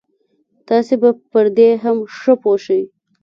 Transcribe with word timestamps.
تاسې 0.67 0.93
به 1.01 1.09
پر 1.31 1.45
دې 1.57 1.69
هم 1.83 1.97
ښه 2.17 2.33
پوه 2.41 2.57
شئ. 2.65 2.81